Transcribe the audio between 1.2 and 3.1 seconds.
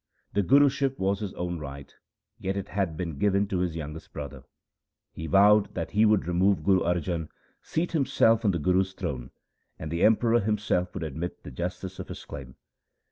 own right, yet it had